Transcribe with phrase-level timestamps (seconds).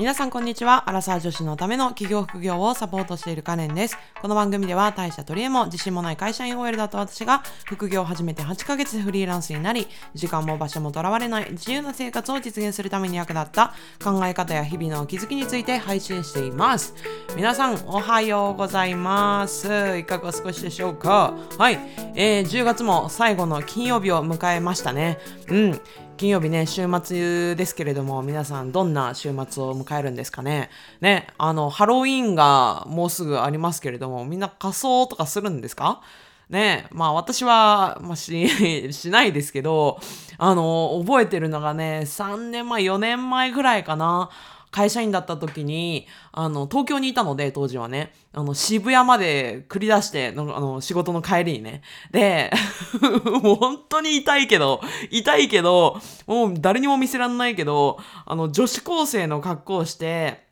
[0.00, 0.88] 皆さんこんにちは。
[0.88, 3.98] アラサー女子のための企業副業をサポートしているカレンです。
[4.22, 16.94] この番組では大した取り柄も自信もない会社員 OL だと私が副業を始めて8ヶ月フリーランスになり、時間も場所もとらわれない自由な生活を実現するために役立った考え方や日々の気づきについて配信しています。
[17.36, 19.98] 皆さんおはようございます。
[19.98, 21.34] いかがお過ごしでしょうか？
[21.58, 21.78] はい、
[22.14, 25.18] えー、10月も最後の金曜日を迎えましたね。
[25.48, 25.80] うん。
[26.20, 30.68] 金曜日ね、週末ですけれども、皆さんどんな週末を迎えるんですかね。
[31.00, 36.02] ね、あの、ハロウィーンがもうすぐありますけれども、みんな仮装とかするんですか？
[36.50, 38.50] ね、まあ私は、まあ、し、
[38.92, 39.98] しないですけど、
[40.36, 44.28] あの、覚えてるのがね、3年前、4年前ぐらいかな。
[44.70, 51.82] 会社員だった時に、あの、東京にいたので、当時はね、あの、渋谷まで繰り出しての、あの、仕事の帰りにね。
[52.12, 52.52] で、
[53.42, 60.49] もう本当に痛いけど、痛いけど、もう誰にも見せらんないけど、あの、女子高生の格好をして、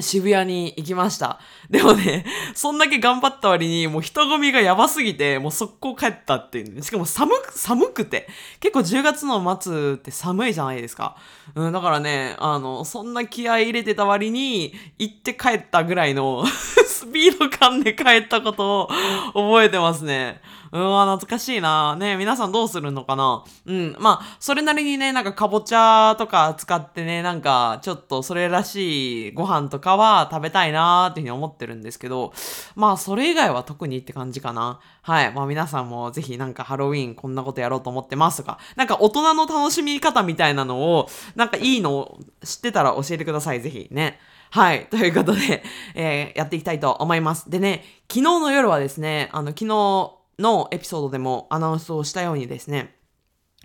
[0.00, 1.40] 渋谷に行きました。
[1.70, 6.82] でもね、そんだけ頑張った割に、もう人混みがやばすぎて、もう速攻帰ったっていう、ね。
[6.82, 8.28] しかも寒く、寒くて。
[8.60, 11.16] 結構10月の末って寒いじゃないですか。
[11.54, 18.88] うん、だからね、あの、そんな気合い入れてた割に、行って帰ったぐらいの スピード感で帰ったことを
[19.34, 20.40] 覚えてますね。
[20.72, 21.96] う、わ懐かしいな。
[21.96, 32.32] ね、皆さんどうするのかなうん、まあ、それなりにね、なんかかぼちゃとか使ってね、なんかちょっとそれらしいご飯とかは食べたいなーっていうふうに思ってるんですけど、
[32.74, 34.80] まあ、それ以外は特にって感じかな。
[35.02, 35.32] はい。
[35.32, 44.18] まあ、皆さんもぜひなんかハロウィンこんなことやろうと思ってますとか、なんか大人の楽しみ方みたいなのを、なんかいいのを知ってたら教えてください、ぜひね。
[44.50, 44.86] はい。
[44.90, 45.62] ということで、
[45.94, 47.50] えーやっていきたいと思います。
[47.50, 52.98] でね、昨日の夜はですね、あの、昨日のエピソードでもアナウンスをしたようにですね、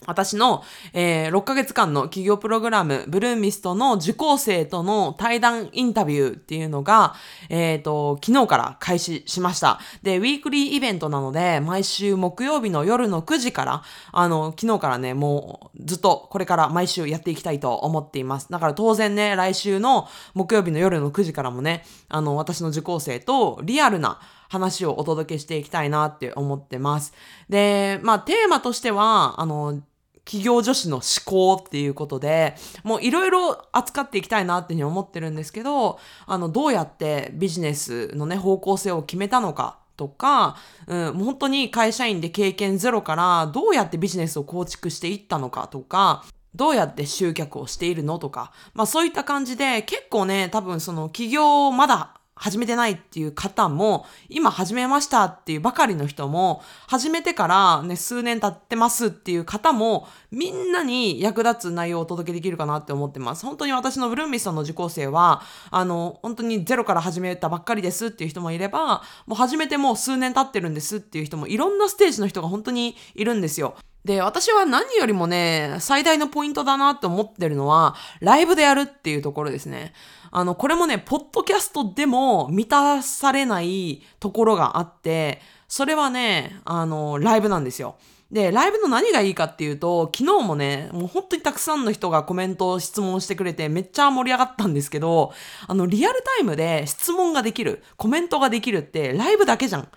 [0.06, 7.16] 私の、えー6ヶ月間の企業プログラム、ブルーミストの受講生との対談インタビューっていうのが、
[7.50, 9.80] えっ、と、昨日から開始しました。
[10.04, 18.50] で、ウィークリーイベントなので、毎週木曜日の夜の9時から、あの、昨日からね、もうずっとこれから毎週やっていきたいと思っています。
[18.50, 24.20] だから当然ね、来週の木曜日の夜の9時からもね、あの、私の受講生とリアルな
[24.53, 27.14] 話をお届けしていきたいなって思ってます。
[27.49, 29.81] で、まあ、テーマとしては、あの、
[30.25, 63.45] 企業女子の思考っていうことで、もういろいろ扱っていきたいなっていうふうに思ってるんですけど、あの、どうやってビジネスのね、方向性を決めたのかとか、うん、本当に会社員で経験ゼロからどうやってビジネスを構築していったのかとか、どうやって集客をしているのとか、まあそういった感じで結構ね、多分その企業をまだ始めてないっていう方も、今始めましたっていうばかりの人も、始めてからね、数年経ってますっていう方も、みんなに役立つ内容をお届けできるかなって思ってます。
[63.45, 73.76] 本当に私のブルーミスさんの受講生は、あの、本当にゼロから始めたばっかりですっていう人もいれば、もう始めてもう数年経ってるんですっていう人も、いろんなステージの人が本当にいるんですよ。
[74.03, 79.93] で、私は何よりもね、最大のポイントだなって思ってるのは、ライブでやるっていうところですね。
[80.36, 87.98] あの、これもね、ポッドキャストでも満たされないところがあって、それはね、あの、ライブなんですよ。
[88.32, 95.33] で、ライブの何がいいかっていうと、昨日もね、もう本当にたくさんの人がコメント、質問してくれて、めっちゃ盛り上がったんですけど、
[95.67, 99.88] あの、リアルタイムで質問ができる、コメントができるって、ライブだけじゃん。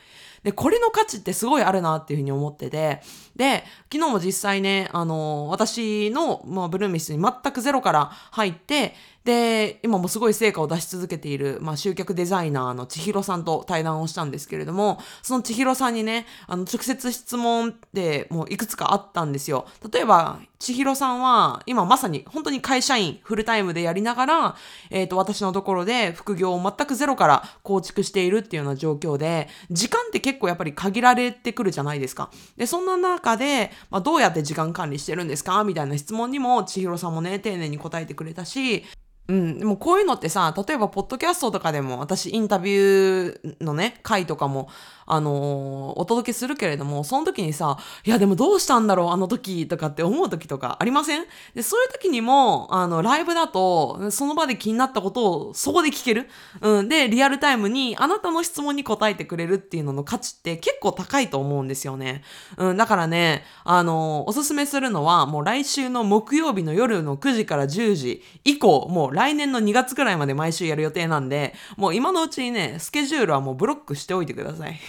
[0.42, 3.00] で、これの価値ってすごいあるなっていうふうに思ってて、
[3.34, 8.94] で、昨日も実際ね、あの、私の、まあ、ブルーミスに全くゼロから入って、
[9.26, 19.66] で、今もすごい成果を出し続けている、まあ、集客デザイナーの千尋さんと対談をしたんですけれども、その千尋さんにね、あの、直接質問ってもういくつかあったんですよ。
[19.92, 24.56] 例えば、千尋さんは、今まさに本当に会社員フルタイムでやりながら、
[24.90, 32.30] えっ、と、私のところで副業を全くゼロから構築しているっていうような状況で、時間って結構やっぱり限られてくるじゃないですか。
[32.56, 35.64] で、そんな中で、まあ、どうやって時間管理してるんですか？
[35.64, 38.84] みたいな質問にも、千尋さんもね、丁寧に答えてくれたし、
[39.28, 44.68] うん、でもこういうのってさ、例えば、ポッドキャストとかでも、私、インタビューのね、回とかも、
[45.08, 51.24] あのーお届けするけれども、その時にさ、いや、でもどうしたんだろう、あの時とかって思う時とかありません？
[51.54, 56.28] で、そういう時にも、あの、ライブだと、その場で気になったことをそこで聞ける？
[56.60, 62.22] うん、で、リアルタイムに、あなたの質問に答えてくれるっていうのの価値って結構高いと思うんですよね。
[62.56, 74.78] うん、だからね、あのーおすすめするのは、もう来週の木曜日の夜の9時から10時以降、もう来年の2月ぐらいまで毎週やる予定なんで、もう今のうちにね、スケジュールはもうブロックしておいてください。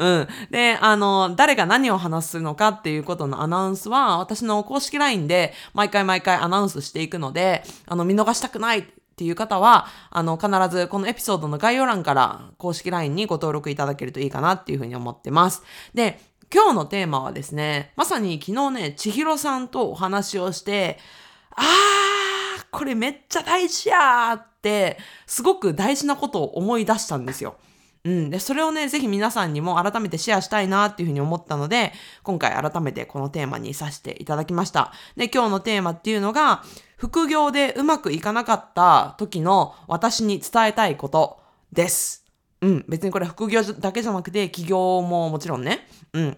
[0.00, 0.26] うん。
[0.50, 8.84] で、あの、誰が何を話すのかっていうことのアナウンスは、私の公式 LINE で毎回毎回アナウンスしていくので、あの、見逃したくないっ
[9.16, 15.62] ていう方は、あの、必ずこのエピソードの概要欄から公式 LINE にご登録いただけるといいかなっていうふうに思ってます。
[15.94, 16.20] で、
[16.52, 20.98] 今日のテーマはですね、まさに昨日ね、千尋さんとお話をして、
[21.56, 27.56] あー、これめっちゃ大事やーって、すごく大事なことを思い出したんですよ。
[28.04, 28.30] うん。
[28.30, 31.92] で、それをね、ぜひ皆さんにも改めてシェアしたいなっていうふうに思ったので、
[32.22, 34.92] 今回改めてこのテーマにさせていただきました。
[35.16, 36.62] で、今日のテーマっていうのが、
[36.98, 41.40] 副業でうまくいかなかった時の私に伝えたいこと
[41.72, 42.24] です。
[42.60, 42.84] うん。
[42.88, 45.86] 別にこれ副業だけじゃなくて、起業ももちろんね。
[46.12, 46.36] うん。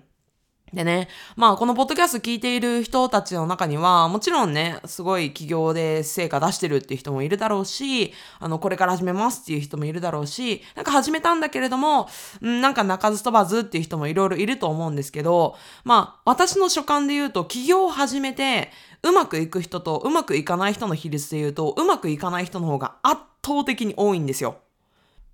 [0.77, 12.11] でね、まあこのポッドキャスト聞いている人たちの中には、もちろんね、すごい企業で成果出してるっていう人もいるだろうし、あの、これから始めますっていう人もいるだろうし、なんか始めたんだけれども、
[12.45, 18.71] んなんか鳴かず飛ばずっていう人もいろいろいると思うんですけど、まあ私の所感で言うと、起業を始めて、
[19.03, 24.59] うまくいく人とうまくいかない人の比率で言うと、うまくいかない人の方が圧倒的に多いんですよ。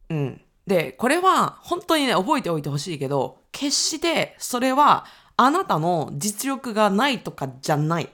[0.09, 0.41] うん。
[0.69, 5.05] で、これは本当にね、覚えておいてほしいけど、決してそれは
[5.37, 8.08] あなたの実力がないとかじゃない。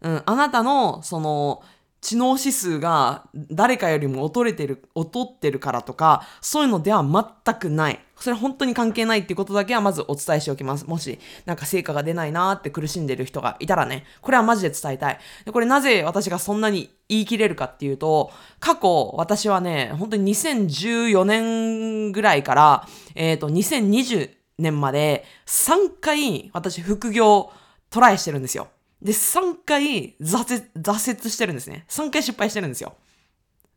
[0.00, 1.62] うん、あなたの、その、
[2.00, 8.00] 知能指数が誰かよりも劣れてる、劣ってるからとか、そういうのでは全くない。
[8.16, 10.86] それ本当に関係ないっていうことだけはまずお伝えしておきます。
[10.86, 15.18] もし、なんか成果が出ないなーって苦しんでる人がいたらね、これはマジで伝えたい。
[15.44, 18.30] でこれなぜ私がそんなに言い切れるかっていうと、
[18.60, 27.50] 過去私はね、本当に2014年ぐらいから、えっ、ー、と、2020年まで3回私副業
[27.90, 28.68] トライしてるんですよ。
[29.00, 31.84] で、3回挫折、挫折してるんですね。
[31.88, 32.94] 3回失敗してるんですよ。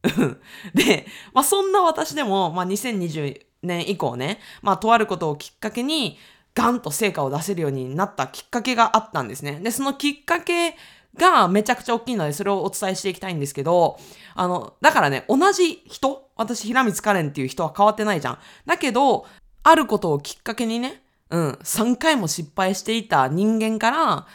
[0.74, 6.18] で、まあそんな私でも、まあ2020年以降ね、まあとあることをきっかけに、
[6.54, 9.60] ガンと成果を出せるようになったきっかけがあったんですね。
[9.62, 10.76] で、そのきっかけ
[11.16, 13.98] がめちゃくちゃ大きいので、それをお伝えしていきたいんですけど、
[14.36, 18.40] あの、だからね、同じ人、私、平光カレンっていう人は変わってないじゃん。
[18.66, 19.28] だけど、
[19.64, 24.28] あることをきっかけにね、うん、3回も失敗していた人間から、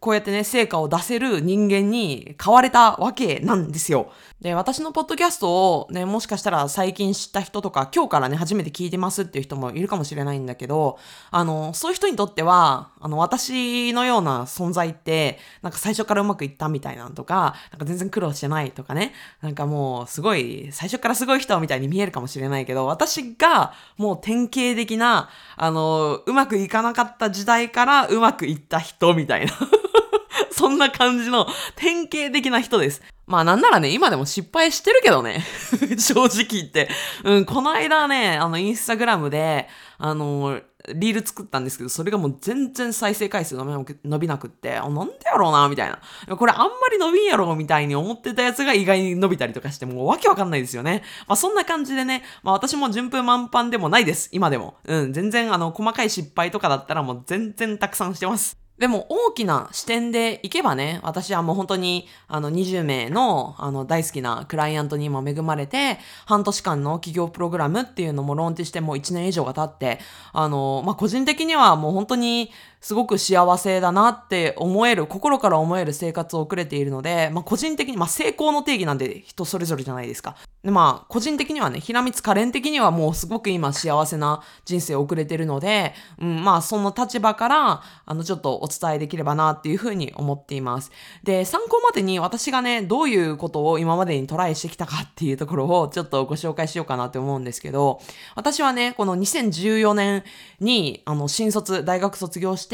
[0.00, 4.10] こうやってね、成果を出せる人間に変われたわけなんですよ。
[4.40, 10.98] で、私のポッドキャストをね、もしかしたら最近知った人とか、今日からね、初めて聞いてますっていう人もいるかもしれないんだけど、
[11.30, 29.52] あの、そういう人にとっては、あの、私のような存在って、なんか最初からうまくいったみたいなのとか、なんか全然苦労してないとかね、なんかもうすごい、最初からすごい人みたいに見えるかもしれないけど、私がもう典型的な、あの、うまくいかなかった時代からうまくいった人みたいな。
[30.50, 31.46] そんな感じの
[31.76, 33.02] 典型的な人です。
[33.30, 35.44] まあなんならね、今でも失敗してるけどね。
[35.98, 36.88] 正直言って。
[37.22, 39.68] うん、この間ね、あの、インスタグラムで、
[39.98, 40.60] あの、
[40.92, 45.88] リール作ったんですけど、それがもう全然再生回数伸びなくって、あ、なんでやろうな、みたい
[46.26, 46.36] な。
[46.36, 51.04] これあんまり伸びんやろ、みたいに思ってたやつが意外に伸びたりとかして、もうわけわかんないですよね。
[51.28, 54.74] まあそんな感じでね、まあ私も順風満帆でもないです、今でも。
[54.86, 58.58] うん、全然あの、細かい失敗とかだったらもう全然たくさんしてます。
[58.80, 70.00] でも大きな視点でいけばね、私はもう本当にあの20名のあの大好きなクライアントにも恵まれて、半年間の企業プログラムっていうのもローンチしてもう1年以上が経って、
[70.32, 72.50] あの、まあ、個人的にはもう本当に
[72.80, 80.36] すごく幸せだなって思える、心から思える生活を送れているので、まあ、個人的に、まあ、成功の定義なんで人それぞれじゃないですか。
[80.62, 90.90] で、まあ、個人的にはね、平光可憐的にはもうすごく今幸せな人生を送れているので、うん、まあ、その立場から、あの、ちょっとお伝えできればなっていうふうに思っています。
[91.22, 98.00] で、参考までに私がね、どういうことを今までにトライしてきたかっていうところをちょっとご紹介しようかなって思うんですけど、
[98.36, 100.24] 私はね、この2014年
[100.60, 102.69] に、あの、新卒、大学卒業して、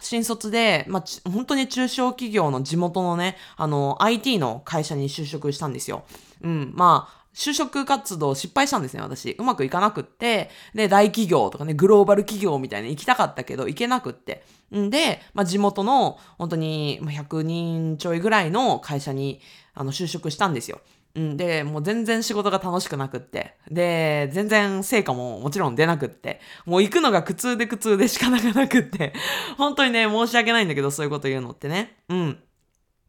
[0.00, 6.04] 新卒で、まあ、本当に中小企業の地元のね、あの、IT の会社に就職したんですよ。
[6.42, 9.36] うん、まあ、就職活動失敗したんですね、私。
[9.38, 14.44] うまくいかなくって、で、大企業とかね、グローバル企業みたいに行きたかったけど、行けなくって。
[14.74, 19.40] んで、まあ、地元の、本当に100人ちょいぐらいの会社に、
[19.74, 20.80] あの、就職したんですよ。
[21.14, 23.54] うん、で、もう全然仕事が楽しくなくって。
[23.70, 26.40] で、全然成果ももちろん出なくって。
[26.64, 29.12] もう行くのが苦痛で苦痛で仕方がなくって。
[29.58, 31.96] 本当にね、申し訳ないんだけど、そういうこと言うのってね。
[32.08, 32.38] うん。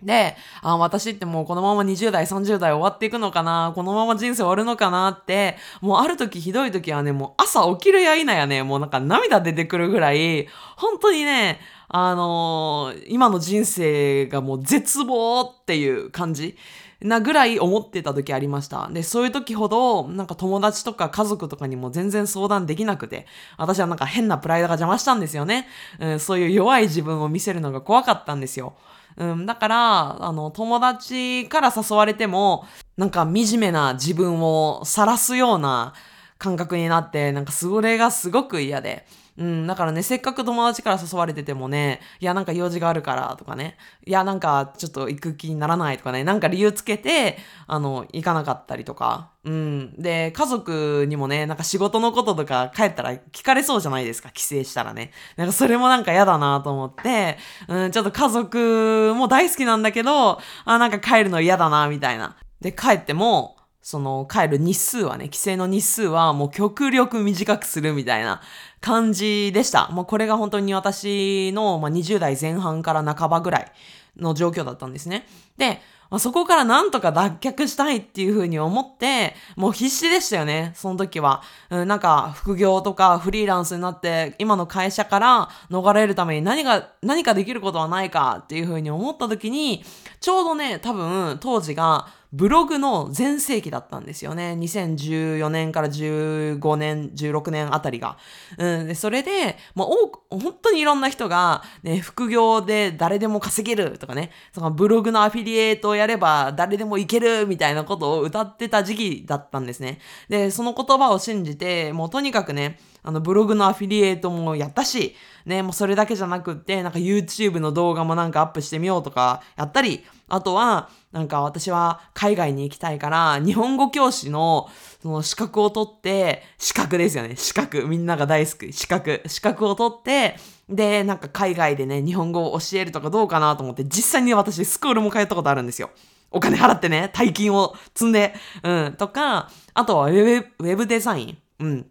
[0.02, 3.72] で、あ、私ってもうこのまま20代、30代終わっていくのかな？
[3.74, 16.58] このまま人生終わるのかなって、もうある時ひどい時はね、もう朝起きるや否やね、もうなんか涙出てくるぐらい、本当にね、あのー、今の人生がもう絶望っていう感じ。
[17.04, 18.88] なぐらい思ってた時ありました。
[18.92, 25.68] で、そういう時ほど、なんか友達とか家族とかにも全然相談できなくて、私はなんか変なプライドが邪魔したんですよね。
[26.00, 28.74] うん、そういう弱い自分を見せるのが怖かったんですよ。
[29.18, 32.66] うん、だから、あの、友達から誘われても、
[32.98, 35.94] なんか惨めな自分を晒すような
[36.38, 39.06] 感覚になって、なんかそれがすごく嫌で。
[39.36, 49.96] うん、だからね、せっかく友達から誘われててもね、いや、なんか用事があるからとかね、いや、なんかちょっと行く気にならないとかね、なんか理由つけて、あの、行かなかったりとか、うん。
[50.00, 55.12] で、家族にもね、なんか仕事のこととか帰ったら聞かれそうじゃないですか、帰省したらね。
[55.36, 57.38] なんかそれもなんか嫌だなと思って、
[57.68, 62.38] うん、ちょっと家族も大好きなんだけど、あ、なんか帰るの嫌だな、みたいな。
[62.62, 63.53] で、帰っても、
[63.84, 68.42] その帰る日数はね、帰省の日数はもう極力短くするみたいな
[68.80, 69.90] 感じでした。
[69.90, 73.72] もうこれが本当に私の、まあ、20代前半から半ばぐらい
[74.18, 75.28] の状況だったんですね。
[75.58, 81.42] で、まあ、そこからなんとか脱却したいっていうふうに思って、もう必死でしたよね、その時は。
[81.70, 89.84] うん、なんか、副業とかフリーランスになって、今の会社から逃れるために何が、何かできることはないかっていうふうに思った時に、
[90.22, 94.58] ちょうどね、多分、当時が、ブログの全盛期だったんですよね。
[94.60, 98.18] 2014年から15年、16年あたりが。
[98.58, 110.00] うん、でそれで、まあ、多く、本当にいろんな人が、ね、副業で誰でも稼げるとかね、そのブログのアフィリエイトをやれば誰でもいけるみたいなことを歌ってた時期だったんですね。
[110.28, 124.68] で、その言葉を信じて、もうとにかくね、あの、ブログのアフィリエイトもやったし、ね、もうそれだけじゃなくって、なんか YouTube の動画もなんかアップしてみようとかやったり、あとは、なんか私は海外に行きたいから、日本語教師の
[125.04, 127.36] その資格を取って、資格ですよね。
[127.36, 127.86] 資格。
[127.86, 128.74] みんなが大好き。
[128.74, 129.22] 資格。
[129.28, 130.38] 資格を取って、
[130.68, 135.92] で、なんか海外でね、日本語を教えるとかどうかなと思って、実際に私スクールも通ったことあるんですよ。
[136.32, 141.38] お金払ってね、大金を積んで、うん、とか、あとはウェブ、ウェブデザイン。
[141.60, 141.86] うん。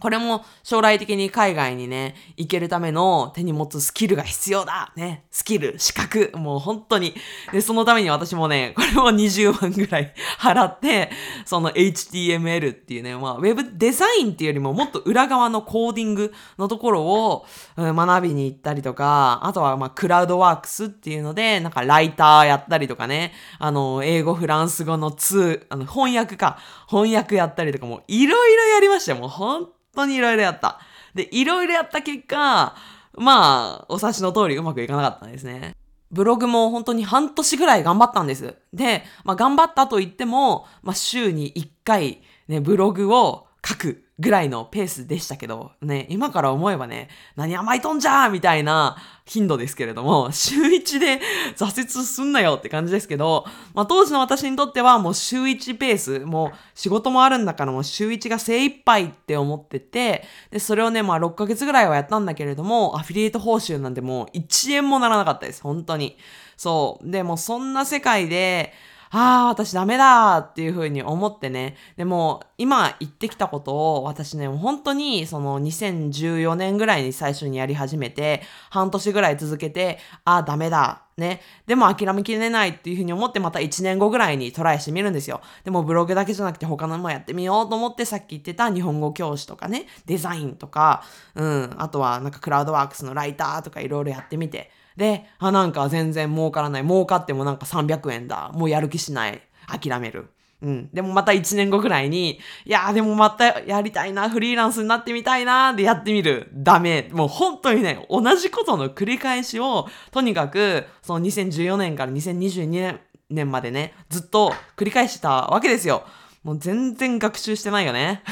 [0.00, 5.24] これも将来的に海外にね、行けるための手に持つスキルが必要だね。
[5.30, 7.14] スキル、資格、もう本当に。
[7.52, 11.10] で、そのために私もね、これも20万ぐらい払って、
[11.44, 29.18] その HTML っていうね、まあ、ウェブデザインっていうよりももっと裏側のコーディングのところを、学びに行ったりとか、あとはまあ、クラウドワークスっていうので、なんかライターやったりとかね、あの、英語、フランス語の2、あの、翻訳か、翻訳やったりとかも、いろいろやりましたよ。
[29.18, 29.68] もう本
[30.02, 30.80] 当にいろいろやった。
[31.14, 32.74] で、いろいろやった結果、
[33.16, 35.74] まあ、お察しの通りうまくいかなかったんですね。
[36.10, 38.56] ブログも本当に半年ぐらい頑張ったんです。
[38.72, 51.20] で、まあ頑張ったと言っても、まあ週に1回ね、ブログを書くぐらいのペースでしたけど、ね、今から思えばね、何甘いとんじゃーみたいな頻度ですけれども、 週1で
[51.56, 66.18] 挫折すんなよって感じですけど、まあ当時の私にとってはもう週1ペース、もう仕事もあるんだからもう週1が精一杯って思ってて、で、それをね、まあ6ヶ月ぐらいはやったんだけれども、アフィリエイト報酬なんてもう1円もならなかったです、本当に。
[66.58, 67.10] そう。
[67.10, 68.74] でもそんな世界で、
[69.12, 71.76] ああ、私ダメだっていうふうに思ってね。
[71.96, 81.02] でも、今言ってきたことを私ね、本当にその2014年ぐらいに最初にやり始めて、半年ぐらい続けて、ああ、ダメだ。
[81.20, 81.40] ね。
[81.66, 85.40] でも諦めきれないっていうふうに思ってまた1年後ぐらいにトライしてみるんですよ。
[85.64, 94.70] でもブログだけじゃなくて他のもやってみようと思ってさっき言ってた日本語教師とかね、デザインとか、うん、あとはなんかクラウドワークスのライターとかいろいろやってみて。
[94.96, 96.86] で、あ、なんか全然儲からない。
[96.86, 98.50] 儲かってもなんか300円だ。
[98.54, 99.42] もうやる気しない。
[99.66, 100.30] 諦める。
[100.62, 100.90] うん。
[100.92, 106.48] でもまた1年後くらいに、いやーでもまたやりたいな、フリーランスになってみたいな、でやってみる。
[106.52, 107.08] ダメ。
[107.12, 116.04] もう本当にね、同じことの繰り返しを、とにかく、その2014年から2022年年までね、ずっと繰り返したわけですよ。
[116.42, 118.22] もう全然学習してないよね。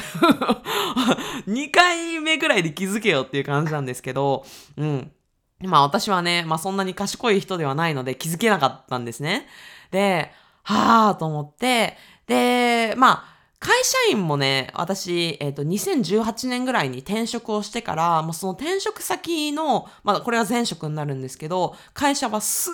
[1.47, 4.45] 2回目くらいで気づけよっていう感じなんですけど、
[4.77, 5.11] うん。
[5.61, 9.47] まあ私はね、まあそんなに賢い人ではないので気づけなかったんですね。
[9.91, 10.31] で、
[10.63, 11.97] はぁと思って、
[12.27, 22.73] で、まあ、会社員もね、私、えっ、ー、と、2018年ぐらいに転職をしてから、もうその転職先の、まあこれは前職になるんですけど、会社はすっ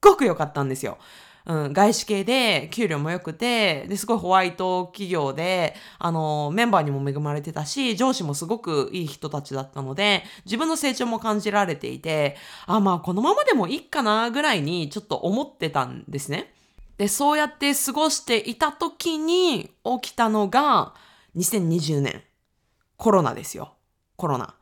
[0.00, 0.98] ごく良かったんですよ。
[1.46, 16.52] うん、外資系で給料も良くて、で、すごいホワイト企業で、あの、メンバーにも恵まれてたし、上司もすごくいい人たちだったので、自分の成長も感じられていて、あ、まあこのままでもいいかなぐらいにちょっと思ってたんですね。
[16.98, 19.70] で、そうやって過ごしていた時に
[20.02, 20.94] 起きたのが、
[21.36, 22.22] 2020年。
[22.96, 23.72] コロナですよ。
[24.16, 24.54] コロナ。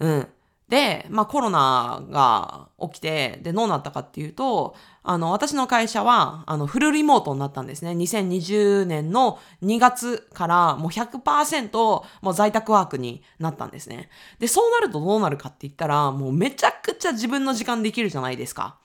[0.00, 0.28] うん。
[0.68, 7.92] で、まあコロナが起きて、で、どうなったかっていうと、あの、私の会社は、あの、フルリモートになったんですね。
[7.92, 11.72] 2020年の2月からもう100%
[12.20, 14.10] もう在宅ワークになったんですね。
[14.38, 18.76] で、そうなるとどうなるかって言ったら、もうめちゃくちゃ自分の時間できるじゃないですか。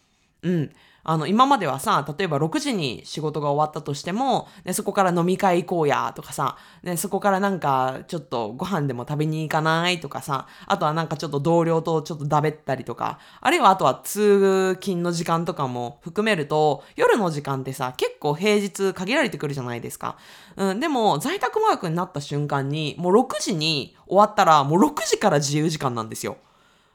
[0.43, 0.71] うん。
[1.05, 20.17] あの、今まではさ、例えば6時に仕事が終わったとしても、ね、そこから飲み会行こうやとかさ、ね、そこからなんかちょっとご飯でも食べに行かないとかさ、あとはなんかちょっと同僚とちょっとだべったりとか、あるいはあとは通勤の時間とかも含めると、夜の時間ってさ、結構平日限られてくるじゃないですか。
[20.55, 26.37] うん、でも在宅ワークになった瞬間に、もう6時に終わったら、もう6時から自由時間なんですよ。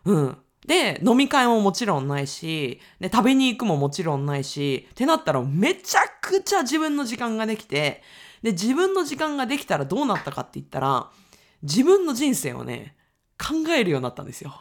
[0.07, 0.39] うん。
[0.67, 8.03] で、飲み会ももちろんないし、で、食べに行くももちろんないし、ってなったらめちゃくちゃ自分の時間ができて、
[8.43, 11.11] で、自分の時間ができたらどうなったかって言ったら、
[11.63, 12.95] 自分の人生をね、
[13.39, 14.53] 考えるようになったんですよ。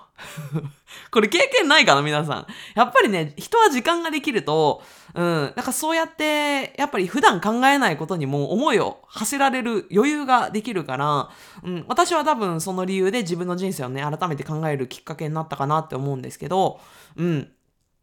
[1.11, 2.47] これ経験ないかな皆さん。
[2.75, 4.83] やっぱりね、人は時間ができると、
[5.15, 11.29] うん、なんかそうやって、やっぱり普段考えないことにも思いを馳せられる余裕ができるから、
[11.63, 16.79] うん、私は多分その理由で自分の人生をね、改めて考えるきっかけになったかなって思うんですけど、
[17.15, 17.51] うん。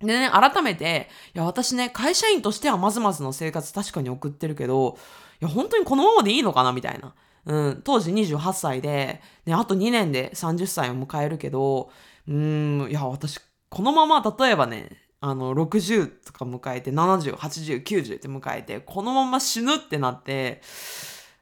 [0.01, 4.99] でね、改めて、いや、私ね、会社員としてはまずまずの生活確かに送ってるけど、
[5.41, 7.15] いや、本当にこのままでいいのかなみたいな。
[7.47, 11.91] うん、当時28歳で、ね、あと2年で30歳を迎えるけど、
[12.27, 20.63] うん、いや、私、このまま例えばね、あの、60とか迎えて、70、80、90って迎えて、このまま死ぬってなって、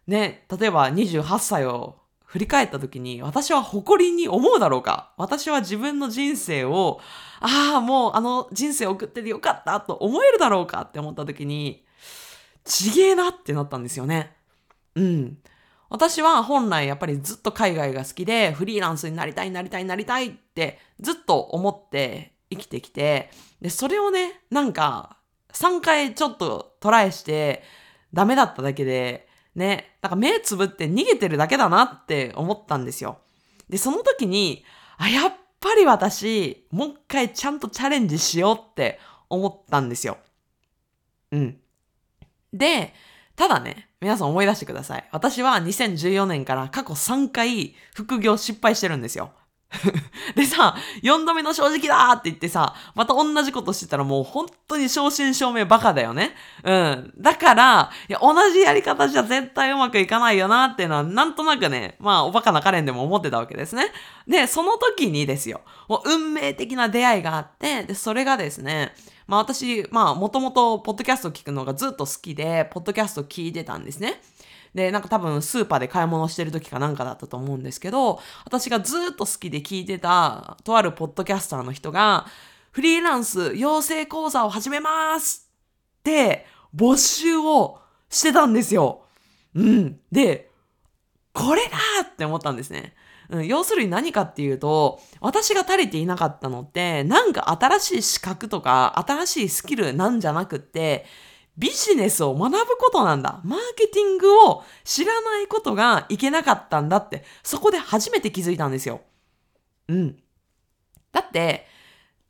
[0.07, 7.01] ね、例えば28歳を振り返った時に、私は誇りに思うだろうか私は自分の人生を、
[7.41, 11.85] ああ、もうあの人生送っててよかったと思えるだろうかって思った時に、
[12.65, 14.35] ちげえなってなったんですよね。
[14.95, 15.39] うん。
[15.93, 23.31] 私は本来やっぱりずっと海外が好きでフリーランスになりたいなりたいなりたいってずっと思って生きてきて、
[23.61, 25.19] で、それをね、なんか
[25.53, 27.63] 3回ちょっとトライして
[28.15, 33.19] ダメだっただけで、ね、なんか目つぶって逃げてるだけだなって思ったんですよ。
[33.69, 34.65] で、その時に、
[34.97, 40.17] あ、やっぱり私、もう一回ちゃんとチャレンジしようって思ったんですよ。
[41.33, 41.59] うん。
[42.51, 42.95] で、
[43.37, 45.09] ただね、皆さん思い出してください。
[45.13, 49.31] 私は2014年から過去3回副業失敗してるんですよ。
[50.35, 56.35] でさ、4度目の正直だって言ってさ、また同じことしてたらもう本当に正真正銘バカだよね。
[56.65, 57.13] うん。
[57.17, 63.87] だから、いや、同じやり方じゃ絶対うまくいかないよなっていうのは、なんとなくね、まあ、おバカなカレンでも思ってたわけですね。
[64.27, 68.93] で、その時にですよ、もう運命的な出会いがあって、で、それがですね、
[69.33, 74.21] まあ私、まあもともとポッドキャストを聞くのがずっと好きで、ポッドキャスト聞いてたんですね。
[74.75, 82.27] で、なんか多分スーパーで買い物してる時かなんかだったと思うんですけど、私がずっと好きで聞いてた、とあるポッドキャスターの人が、
[82.73, 85.49] フリーランス養成講座を始めます
[86.01, 86.45] って
[86.77, 87.79] 募集を
[88.11, 89.07] してたんですよ。
[89.55, 89.99] うん。
[90.11, 90.51] で、
[91.33, 92.95] これだって思ったんですね。
[93.33, 101.07] うん、要するに何かっていうと、私が足りていなかったのって、なんか新しい資格とか、新しいスキルなんじゃなくって、
[101.57, 103.41] ビジネスを学ぶことなんだ。
[103.43, 109.01] マーケティングを知らないことがいけなかったんだって、そこで初めて気づいたんですよ。
[109.89, 110.17] うん。
[111.11, 111.67] だって、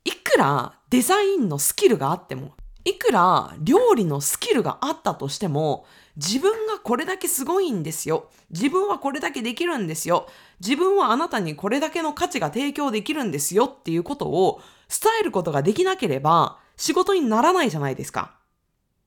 [0.05, 2.53] いくらデザインのスキルがあっても、
[2.85, 5.85] いくら料理のスキルがあったとしても、
[6.15, 8.29] 自分がこれだけすごいんですよ。
[8.51, 10.27] 自分はこれだけできるんですよ。
[10.59, 18.35] 自分はあなたにこれだけの価値が提供できるんですよっていうことを伝えることができなければ仕事にならないじゃないですか。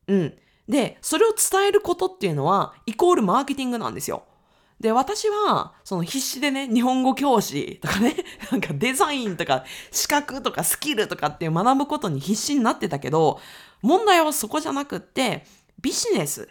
[0.09, 0.35] うん。
[0.69, 4.25] で、それを伝えることっていうのはイコールマーケティングなんですよ。
[4.81, 8.15] で、私は、その必死でね、日本語教師とかね、
[8.53, 13.41] なんかデザインとか資格とかスキルとかっていう学ぶことに必死になってたけど、
[13.81, 15.47] 問題はそこじゃなくって、
[15.81, 16.49] ビジネス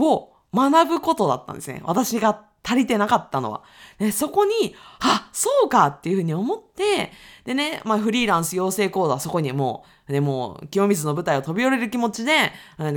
[0.00, 1.80] を学ぶことだったんですね。
[1.84, 3.62] 私が足りてなかったのは。
[3.98, 7.12] でそこに、あ、そうかっていうふうに思って、
[7.44, 12.52] でね、まあフリーランス養成講座そこにもう、でもう清水の舞台を飛び降りる気持ちで、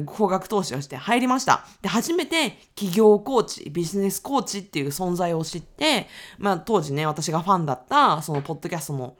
[0.06, 1.66] 高額投資をして入りました。
[1.82, 9.16] で、初めて企業コーチ、ビジネスコーチっていう存在を知って、まあ当時ね、私がファンだった、そのポッドキャストの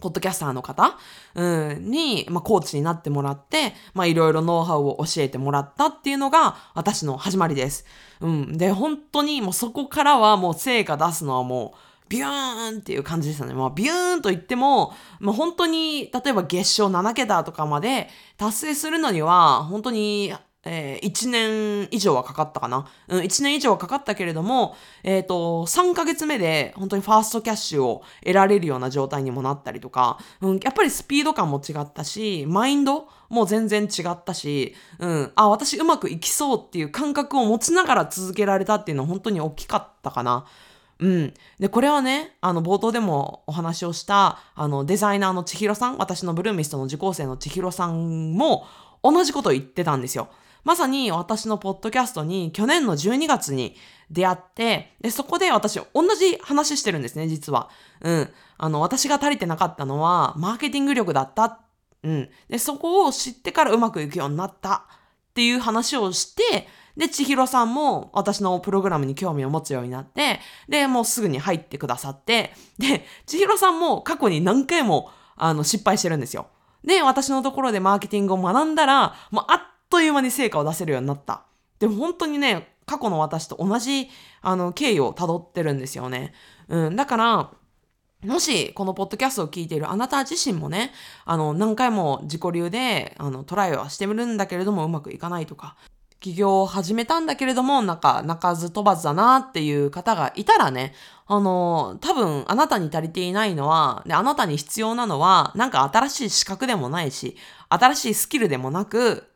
[0.00, 0.98] ポッドキャスターの方、
[1.34, 7.84] うん、に、まあ、コーチになってもらって、まあ、いろいろノウハウを教えてもらったっていうのが私の始まりです。
[8.20, 8.58] うん。
[8.58, 11.78] で、本当にもうそこからはもう成果出すのはもう、
[12.10, 13.54] ビューンっていう感じでしたね。
[13.54, 20.34] まあ、ビューンと言っても、まあ、本当に、例えば月賞7桁とかまで達成するのには、本当に
[20.64, 22.86] えー、1年以上はかかったかな。
[23.08, 40.44] うん、1年以上はかかったけれども、えっ、ー、と、3ヶ月目で本当にファーストキャッシュを得られるような状態にもなったりとか、うん、やっぱりスピード感も違ったし、マインドも全然違ったし、うん、あ、私うまくいきそうっていう感覚を持ちながら続けられたっていうのは本当に大きかったかな。
[40.98, 41.34] うん。
[41.58, 48.66] で、これはね、あの、冒頭でもお話をした、あの、デザイナーの千尋さん、私のブルーミストの受講生の千尋さんも、
[49.02, 50.28] 同じことを言ってたんですよ。
[50.64, 53.76] まさに私のポッドキャストに去年の12月に
[54.10, 57.70] 出会って、で、そこで私同じ話してるんですね、実は。
[58.00, 58.30] うん。
[58.58, 61.60] あの、私が足りてなかったのは、マーケティング力だった。
[62.02, 62.28] うん。
[62.48, 64.84] で、そこを知ってからうまくいくようになった
[65.30, 76.48] っていう話をして、で、千尋さんも私のプログラムに興味を持つようになって、で、もうすぐに入ってくださって、で、千尋さんも過去に何回も、あの、失敗してるんですよ。
[76.84, 81.42] で、私のところでマーケティングを学んだら、もうあっという間に成果を出せるようになった。
[81.78, 84.08] でも本当にね、過去の私と同じ、
[84.40, 86.32] あの、経緯を辿ってるんですよね。
[86.68, 87.50] うん、だから、
[88.24, 90.92] もし、このポッドキャストを聞いているあなた自身もね、
[91.24, 95.76] あの、何回も自己流で、あの、トライはしてみるんだけれどもうまくいかないとか、
[96.20, 100.92] 起業を始めたんだけれども、なんか、鳴かず飛ばずだなっていう方がいたらね、
[101.26, 107.38] あの、多分、あなたに足りていないのは、で、あなたに必要なのは、なんか新しい資格でもないし、
[107.70, 109.29] 新しいスキルでもなく、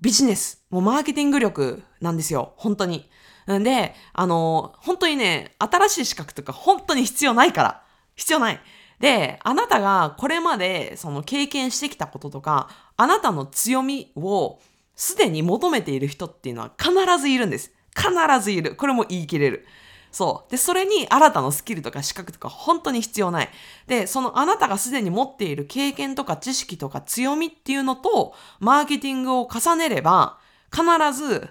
[0.00, 2.52] ビジネス、もうマーケティング力なんですよ。
[2.56, 3.08] 本当に。
[3.50, 7.82] んで、あの、本当にね、新しい資格とか本当に必要ないから。
[8.14, 8.60] 必要ない。
[9.00, 14.58] で、あなたがこれまでその経験してきたこととか、あなたの強みを
[14.94, 17.72] すでに求めている人っていうのは必ずいるんです。
[17.94, 18.10] 必
[18.42, 18.76] ずいる。
[18.76, 19.66] これも言い切れる。
[20.16, 20.50] そう。
[20.50, 23.50] で、それに新たなスキルとか資格とか本当に必要ない。
[23.86, 30.38] で、そのあなたがすでに持っている経験とか知識とか強みっていうのと、マーケティングを重ねれば、
[30.72, 31.50] 必ず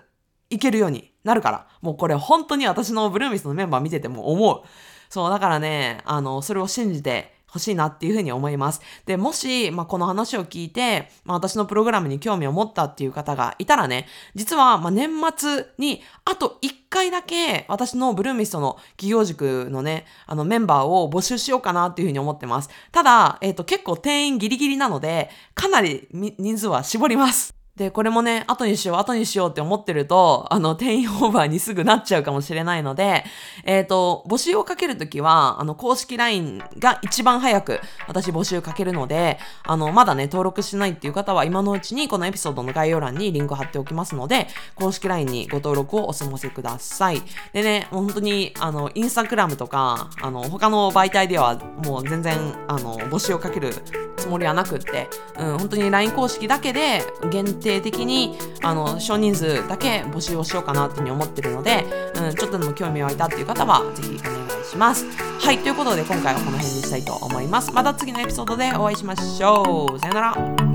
[0.50, 1.68] いけるようになるから。
[1.84, 4.64] もうこれ本当に私のブルーミスのメンバー見てても思う。
[5.10, 8.82] そう、だからね、あの、それを信じて欲しいなっていうふうに思います。
[9.06, 22.70] で、もし、まあ、この話を聞いて、まあ、私のプログラムに興味を持ったっていう方がいたらね、実は、まあ、年末に、あと1回だけ、私のブルーミストの企業塾のね、あの、メンバーを募集しようかなっていうふうに思ってます。
[22.92, 27.55] ただ、えっ、ー、と、結構定員ギリギリなので、かなり人数は絞ります。
[27.78, 33.26] で、これもね、後にしよう、後にしようって思ってると、あの、定員オーバーにすぐなっちゃうかもしれないので、
[33.66, 47.22] えっ、ー、と、募集をかけるときは、あの、公式 LINE が一番早く私募集かけるので、あの、まだね、登録しないっていう方は今のうちにこのエピソードの概要欄にリンク貼っておきますので、公式 LINE にご登録をお済ませください。
[47.52, 52.38] でね、本当に、あの、インスタグラムとか、あの、他の媒体ではもう全然、
[52.70, 53.74] あの、募集をかける
[54.16, 65.06] つもりはなくって、うん、本当に LINE 公式だけで限定的にあの少人数だけ募集をしようかなっていうふうに思ってるので、うん、ちょっとでも興味湧いたっていう方は是非お願いします。
[65.40, 67.72] はい、ということで今回はこの辺にしたいと思います。
[67.72, 70.00] また次のエピソードでお会いしましょう。
[70.00, 70.75] さよなら。